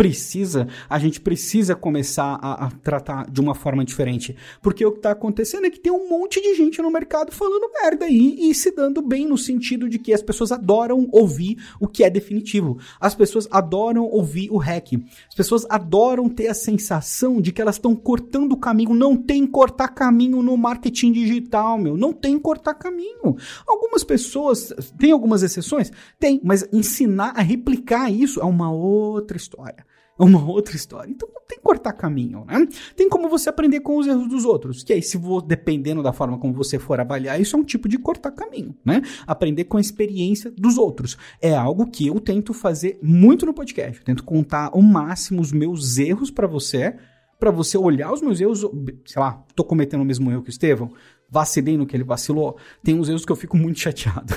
Precisa, 0.00 0.66
a 0.88 0.98
gente 0.98 1.20
precisa 1.20 1.76
começar 1.76 2.38
a, 2.40 2.64
a, 2.64 2.70
tratar 2.70 3.30
de 3.30 3.38
uma 3.38 3.54
forma 3.54 3.84
diferente. 3.84 4.34
Porque 4.62 4.82
o 4.82 4.92
que 4.92 4.96
está 4.96 5.10
acontecendo 5.10 5.66
é 5.66 5.70
que 5.70 5.78
tem 5.78 5.92
um 5.92 6.08
monte 6.08 6.40
de 6.40 6.54
gente 6.54 6.80
no 6.80 6.90
mercado 6.90 7.30
falando 7.30 7.70
merda 7.82 8.06
aí 8.06 8.34
e 8.48 8.54
se 8.54 8.74
dando 8.74 9.02
bem 9.02 9.26
no 9.26 9.36
sentido 9.36 9.90
de 9.90 9.98
que 9.98 10.14
as 10.14 10.22
pessoas 10.22 10.52
adoram 10.52 11.06
ouvir 11.12 11.58
o 11.78 11.86
que 11.86 12.02
é 12.02 12.08
definitivo. 12.08 12.78
As 12.98 13.14
pessoas 13.14 13.46
adoram 13.50 14.04
ouvir 14.04 14.50
o 14.50 14.56
hack. 14.56 14.94
As 15.28 15.34
pessoas 15.34 15.66
adoram 15.68 16.30
ter 16.30 16.48
a 16.48 16.54
sensação 16.54 17.38
de 17.38 17.52
que 17.52 17.60
elas 17.60 17.74
estão 17.74 17.94
cortando 17.94 18.52
o 18.52 18.56
caminho. 18.56 18.94
Não 18.94 19.14
tem 19.14 19.46
cortar 19.46 19.88
caminho 19.88 20.40
no 20.40 20.56
marketing 20.56 21.12
digital, 21.12 21.76
meu. 21.76 21.98
Não 21.98 22.14
tem 22.14 22.38
cortar 22.38 22.72
caminho. 22.72 23.36
Algumas 23.68 24.02
pessoas, 24.02 24.72
tem 24.98 25.12
algumas 25.12 25.42
exceções? 25.42 25.92
Tem, 26.18 26.40
mas 26.42 26.66
ensinar 26.72 27.34
a 27.36 27.42
replicar 27.42 28.10
isso 28.10 28.40
é 28.40 28.44
uma 28.46 28.72
outra 28.72 29.36
história 29.36 29.89
é 30.20 30.24
uma 30.24 30.44
outra 30.44 30.76
história. 30.76 31.10
Então 31.10 31.28
não 31.32 31.40
tem 31.48 31.58
que 31.58 31.64
cortar 31.64 31.94
caminho, 31.94 32.44
né? 32.46 32.68
Tem 32.94 33.08
como 33.08 33.28
você 33.28 33.48
aprender 33.48 33.80
com 33.80 33.96
os 33.96 34.06
erros 34.06 34.28
dos 34.28 34.44
outros. 34.44 34.82
Que 34.82 34.92
aí, 34.92 35.02
se 35.02 35.16
vou, 35.16 35.40
dependendo 35.40 36.02
da 36.02 36.12
forma 36.12 36.38
como 36.38 36.52
você 36.52 36.78
for 36.78 37.00
avaliar, 37.00 37.40
isso 37.40 37.56
é 37.56 37.58
um 37.58 37.64
tipo 37.64 37.88
de 37.88 37.98
cortar 37.98 38.30
caminho, 38.32 38.76
né? 38.84 39.00
Aprender 39.26 39.64
com 39.64 39.78
a 39.78 39.80
experiência 39.80 40.50
dos 40.50 40.76
outros. 40.76 41.16
É 41.40 41.54
algo 41.54 41.90
que 41.90 42.06
eu 42.06 42.20
tento 42.20 42.52
fazer 42.52 42.98
muito 43.02 43.46
no 43.46 43.54
podcast. 43.54 43.98
Eu 43.98 44.04
tento 44.04 44.22
contar 44.22 44.70
ao 44.72 44.82
máximo 44.82 45.40
os 45.40 45.52
meus 45.52 45.96
erros 45.96 46.30
para 46.30 46.46
você, 46.46 46.94
para 47.38 47.50
você 47.50 47.78
olhar 47.78 48.12
os 48.12 48.20
meus 48.20 48.38
erros, 48.40 48.60
sei 49.06 49.20
lá, 49.20 49.42
tô 49.56 49.64
cometendo 49.64 50.02
o 50.02 50.04
mesmo 50.04 50.30
erro 50.30 50.42
que 50.42 50.50
o 50.50 50.52
Estevão, 50.52 50.92
vacilei 51.30 51.78
no 51.78 51.86
que 51.86 51.96
ele 51.96 52.04
vacilou. 52.04 52.58
Tem 52.84 52.94
uns 52.94 53.08
erros 53.08 53.24
que 53.24 53.32
eu 53.32 53.36
fico 53.36 53.56
muito 53.56 53.80
chateado. 53.80 54.36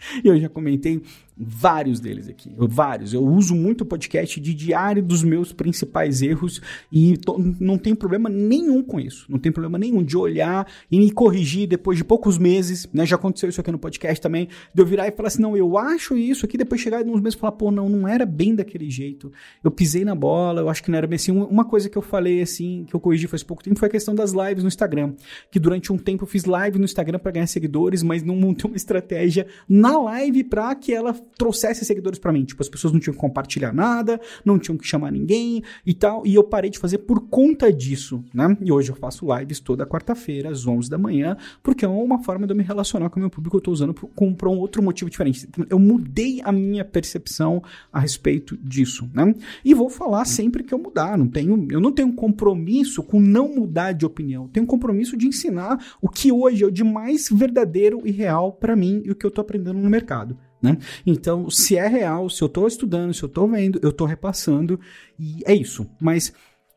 Eu 0.24 0.38
já 0.38 0.48
comentei 0.48 1.02
vários 1.42 2.00
deles 2.00 2.28
aqui, 2.28 2.52
vários. 2.54 3.14
Eu 3.14 3.24
uso 3.24 3.54
muito 3.54 3.80
o 3.80 3.86
podcast 3.86 4.38
de 4.38 4.52
diário 4.52 5.02
dos 5.02 5.22
meus 5.22 5.52
principais 5.52 6.20
erros 6.20 6.60
e 6.92 7.16
tô, 7.16 7.38
não 7.58 7.78
tem 7.78 7.94
problema 7.94 8.28
nenhum 8.28 8.82
com 8.82 9.00
isso. 9.00 9.24
Não 9.26 9.38
tem 9.38 9.50
problema 9.50 9.78
nenhum 9.78 10.02
de 10.02 10.18
olhar 10.18 10.70
e 10.90 10.98
me 10.98 11.10
corrigir 11.10 11.66
depois 11.66 11.96
de 11.96 12.04
poucos 12.04 12.36
meses, 12.36 12.86
né? 12.92 13.06
Já 13.06 13.16
aconteceu 13.16 13.48
isso 13.48 13.60
aqui 13.60 13.72
no 13.72 13.78
podcast 13.78 14.20
também, 14.20 14.48
de 14.74 14.82
eu 14.82 14.84
virar 14.84 15.08
e 15.08 15.12
falar 15.12 15.28
assim, 15.28 15.40
não, 15.40 15.56
eu 15.56 15.78
acho 15.78 16.14
isso 16.14 16.44
aqui, 16.44 16.58
depois 16.58 16.80
chegar 16.80 17.02
uns 17.06 17.22
meses 17.22 17.36
e 17.36 17.38
falar, 17.38 17.52
pô, 17.52 17.70
não, 17.70 17.88
não 17.88 18.06
era 18.06 18.26
bem 18.26 18.54
daquele 18.54 18.90
jeito. 18.90 19.32
Eu 19.64 19.70
pisei 19.70 20.04
na 20.04 20.14
bola, 20.14 20.60
eu 20.60 20.68
acho 20.68 20.82
que 20.82 20.90
não 20.90 20.98
era 20.98 21.06
bem 21.06 21.16
assim. 21.16 21.32
Uma 21.32 21.64
coisa 21.64 21.88
que 21.88 21.96
eu 21.96 22.02
falei 22.02 22.42
assim, 22.42 22.84
que 22.86 22.94
eu 22.94 23.00
corrigi 23.00 23.26
faz 23.26 23.42
pouco 23.42 23.62
tempo, 23.62 23.78
foi 23.78 23.88
a 23.88 23.90
questão 23.90 24.14
das 24.14 24.32
lives 24.32 24.62
no 24.62 24.68
Instagram. 24.68 25.14
Que 25.50 25.58
durante 25.58 25.90
um 25.90 25.96
tempo 25.96 26.24
eu 26.24 26.28
fiz 26.28 26.44
live 26.44 26.78
no 26.78 26.84
Instagram 26.84 27.18
para 27.18 27.32
ganhar 27.32 27.46
seguidores, 27.46 28.02
mas 28.02 28.22
não 28.22 28.36
montei 28.36 28.70
uma 28.70 28.76
estratégia 28.76 29.46
na 29.66 29.89
live 29.98 30.44
para 30.44 30.74
que 30.74 30.92
ela 30.92 31.14
trouxesse 31.36 31.84
seguidores 31.84 32.18
para 32.18 32.32
mim. 32.32 32.44
Tipo, 32.44 32.62
as 32.62 32.68
pessoas 32.68 32.92
não 32.92 33.00
tinham 33.00 33.14
que 33.14 33.20
compartilhar 33.20 33.72
nada, 33.72 34.20
não 34.44 34.58
tinham 34.58 34.76
que 34.76 34.86
chamar 34.86 35.10
ninguém 35.10 35.62
e 35.84 35.94
tal. 35.94 36.26
E 36.26 36.34
eu 36.34 36.44
parei 36.44 36.70
de 36.70 36.78
fazer 36.78 36.98
por 36.98 37.20
conta 37.28 37.72
disso, 37.72 38.24
né? 38.32 38.56
E 38.60 38.70
hoje 38.70 38.90
eu 38.90 38.96
faço 38.96 39.26
lives 39.36 39.60
toda 39.60 39.86
quarta-feira, 39.86 40.50
às 40.50 40.66
11 40.66 40.90
da 40.90 40.98
manhã, 40.98 41.36
porque 41.62 41.84
é 41.84 41.88
uma 41.88 42.22
forma 42.22 42.46
de 42.46 42.52
eu 42.52 42.56
me 42.56 42.62
relacionar 42.62 43.10
com 43.10 43.16
o 43.16 43.20
meu 43.20 43.30
público. 43.30 43.56
Eu 43.56 43.60
tô 43.60 43.70
usando 43.70 43.94
para 43.94 44.48
um 44.48 44.58
outro 44.58 44.82
motivo 44.82 45.10
diferente. 45.10 45.48
Eu 45.68 45.78
mudei 45.78 46.40
a 46.44 46.52
minha 46.52 46.84
percepção 46.84 47.62
a 47.92 48.00
respeito 48.00 48.56
disso, 48.56 49.08
né? 49.14 49.34
E 49.64 49.74
vou 49.74 49.88
falar 49.88 50.24
sempre 50.24 50.62
que 50.62 50.74
eu 50.74 50.78
mudar. 50.78 51.16
Não 51.16 51.28
tenho, 51.28 51.66
eu 51.70 51.80
não 51.80 51.92
tenho 51.92 52.12
compromisso 52.12 53.02
com 53.02 53.20
não 53.20 53.54
mudar 53.54 53.92
de 53.92 54.04
opinião. 54.04 54.48
Tenho 54.48 54.66
compromisso 54.66 55.16
de 55.16 55.26
ensinar 55.26 55.78
o 56.00 56.08
que 56.08 56.30
hoje 56.30 56.64
é 56.64 56.66
o 56.66 56.70
de 56.70 56.84
mais 56.84 57.28
verdadeiro 57.30 58.02
e 58.04 58.10
real 58.10 58.52
para 58.52 58.76
mim 58.76 59.02
e 59.04 59.10
o 59.10 59.14
que 59.14 59.24
eu 59.24 59.30
tô 59.30 59.40
aprendendo 59.40 59.78
no 59.80 59.90
mercado. 59.90 60.36
Né? 60.62 60.76
Então, 61.06 61.48
se 61.48 61.76
é 61.76 61.86
real, 61.86 62.28
se 62.28 62.42
eu 62.42 62.46
estou 62.46 62.66
estudando, 62.66 63.14
se 63.14 63.22
eu 63.22 63.28
estou 63.28 63.48
vendo, 63.48 63.80
eu 63.82 63.90
estou 63.90 64.06
repassando, 64.06 64.78
e 65.18 65.40
é 65.46 65.54
isso. 65.54 65.88
Mas 66.00 66.32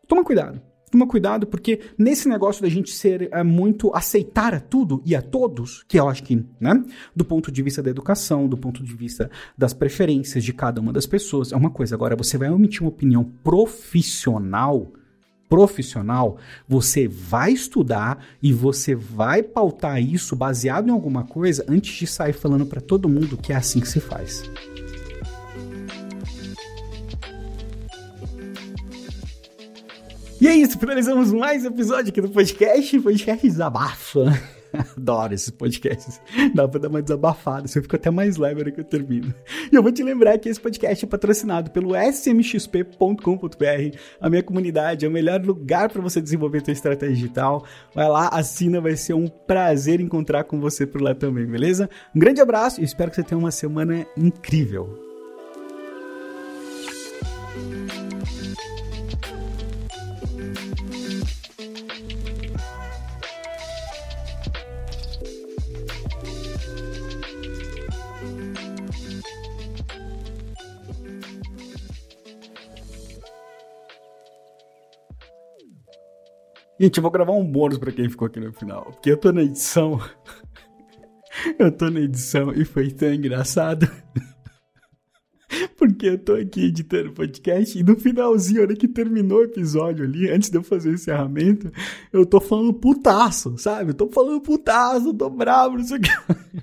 toma 0.08 0.24
cuidado. 0.24 0.62
Toma 0.90 1.08
cuidado, 1.08 1.48
porque 1.48 1.80
nesse 1.98 2.30
negócio 2.30 2.62
da 2.62 2.70
gente 2.70 2.92
ser 2.92 3.28
é, 3.32 3.42
muito 3.42 3.92
aceitar 3.96 4.54
a 4.54 4.60
tudo 4.60 5.02
e 5.04 5.16
a 5.16 5.24
todos, 5.24 5.84
que 5.88 6.00
eu 6.00 6.08
acho 6.08 6.22
que, 6.22 6.46
né, 6.62 6.84
do 7.16 7.26
ponto 7.26 7.52
de 7.52 7.64
vista 7.64 7.82
da 7.82 7.90
educação, 7.90 8.48
do 8.48 8.56
ponto 8.56 8.84
de 8.84 8.96
vista 8.96 9.30
das 9.58 9.74
preferências 9.74 10.44
de 10.44 10.54
cada 10.54 10.80
uma 10.80 10.94
das 10.94 11.08
pessoas, 11.08 11.52
é 11.52 11.56
uma 11.56 11.72
coisa. 11.72 11.96
Agora, 11.96 12.16
você 12.16 12.38
vai 12.38 12.48
emitir 12.48 12.84
uma 12.84 12.90
opinião 12.90 13.24
profissional 13.44 14.94
profissional, 15.54 16.38
você 16.68 17.08
vai 17.08 17.52
estudar 17.52 18.26
e 18.42 18.52
você 18.52 18.96
vai 18.96 19.44
pautar 19.44 20.02
isso 20.02 20.36
baseado 20.36 20.88
em 20.88 20.92
alguma 20.92 21.26
coisa 21.26 21.64
antes 21.70 21.94
de 21.96 22.08
sair 22.08 22.34
falando 22.34 22.66
para 22.66 22.82
todo 22.82 23.08
mundo 23.08 23.38
que 23.38 23.54
é 23.54 23.56
assim 23.56 23.80
que 23.80 23.88
se 23.88 24.00
faz. 24.00 24.50
E 30.42 30.48
é 30.48 30.56
isso, 30.56 30.80
finalizamos 30.80 31.32
mais 31.32 31.64
um 31.64 31.68
episódio 31.68 32.10
aqui 32.10 32.20
do 32.20 32.30
podcast, 32.30 33.00
podcast 33.00 33.48
Desabafa. 33.48 34.63
Adoro 34.98 35.34
esses 35.34 35.50
podcasts. 35.50 36.20
Dá 36.54 36.68
pra 36.68 36.80
dar 36.80 36.90
uma 36.90 37.02
desabafada, 37.02 37.66
assim 37.66 37.80
eu 37.80 37.84
fico 37.84 37.96
até 37.96 38.10
mais 38.10 38.38
leve 38.38 38.62
hora 38.62 38.72
que 38.72 38.80
eu 38.80 38.84
termino. 38.84 39.34
E 39.72 39.76
eu 39.76 39.84
vou 39.84 39.92
te 39.92 40.04
lembrar 40.04 40.38
que 40.38 40.50
esse 40.50 40.60
podcast 40.60 41.06
é 41.06 41.08
patrocinado 41.08 41.72
pelo 41.72 41.96
smxp.com.br. 41.96 43.18
A 44.20 44.30
minha 44.30 44.44
comunidade 44.44 45.06
é 45.06 45.08
o 45.08 45.12
melhor 45.12 45.42
lugar 45.42 45.90
para 45.90 46.02
você 46.02 46.20
desenvolver 46.22 46.64
sua 46.64 46.74
estratégia 46.74 47.16
digital. 47.16 47.66
Vai 47.94 48.10
lá, 48.10 48.28
assina, 48.30 48.82
vai 48.82 48.96
ser 48.96 49.14
um 49.14 49.28
prazer 49.28 50.00
encontrar 50.00 50.44
com 50.46 50.60
você 50.60 50.86
por 50.86 51.02
lá 51.02 51.14
também, 51.14 51.46
beleza? 51.46 51.90
Um 52.16 52.20
grande 52.20 52.42
abraço 52.42 52.82
e 52.82 52.84
espero 52.84 53.10
que 53.12 53.16
você 53.16 53.24
tenha 53.24 53.40
uma 53.40 53.52
semana 53.52 54.06
incrível. 54.18 55.13
Gente, 76.84 76.98
eu 76.98 77.02
vou 77.02 77.12
gravar 77.12 77.32
um 77.32 77.50
bônus 77.50 77.78
pra 77.78 77.94
quem 77.94 78.10
ficou 78.10 78.26
aqui 78.26 78.42
no 78.42 78.52
final. 78.52 78.84
Porque 78.84 79.12
eu 79.12 79.16
tô 79.16 79.32
na 79.32 79.42
edição. 79.42 80.02
eu 81.58 81.72
tô 81.72 81.90
na 81.90 82.02
edição 82.02 82.52
e 82.52 82.66
foi 82.66 82.92
tão 82.92 83.14
engraçado. 83.14 83.90
porque 85.80 86.08
eu 86.08 86.18
tô 86.18 86.34
aqui 86.34 86.66
editando 86.66 87.12
o 87.12 87.14
podcast 87.14 87.80
e 87.80 87.84
no 87.84 87.96
finalzinho, 87.96 88.64
hora 88.64 88.76
que 88.76 88.90
terminou 88.90 89.38
o 89.40 89.44
episódio 89.44 90.04
ali, 90.04 90.30
antes 90.30 90.50
de 90.50 90.58
eu 90.58 90.62
fazer 90.62 90.90
o 90.90 90.94
encerramento, 90.96 91.72
eu 92.12 92.26
tô 92.26 92.42
falando 92.42 92.74
putaço, 92.74 93.58
sabe? 93.58 93.92
Eu 93.92 93.96
tô 93.96 94.10
falando 94.10 94.42
putaço, 94.42 95.14
tô 95.14 95.30
bravo, 95.30 95.78
não 95.78 95.86
sei 95.86 96.00
o 96.00 96.02
que. 96.02 96.12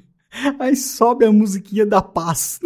Aí 0.61 0.77
sobe 0.77 1.25
a 1.25 1.33
musiquinha 1.33 1.87
da 1.87 2.03
paz. 2.03 2.61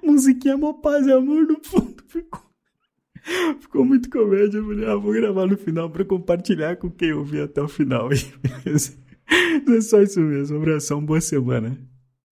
musiquinha 0.00 0.56
mó 0.56 0.72
paz 0.74 1.04
e 1.04 1.10
amor 1.10 1.48
no 1.48 1.58
fundo. 1.64 1.96
Ficou 2.06 2.43
Ficou 3.60 3.84
muito 3.84 4.10
comédia. 4.10 4.58
Eu 4.58 4.66
falei, 4.66 4.86
ah, 4.86 4.96
vou 4.96 5.12
gravar 5.12 5.46
no 5.46 5.56
final 5.56 5.90
pra 5.90 6.04
compartilhar 6.04 6.76
com 6.76 6.90
quem 6.90 7.12
ouviu 7.12 7.44
até 7.44 7.62
o 7.62 7.68
final. 7.68 8.08
É 9.66 9.80
só 9.80 10.02
isso 10.02 10.20
mesmo. 10.20 10.58
Um 10.58 10.60
abração, 10.60 11.02
boa 11.02 11.18
semana. 11.18 11.78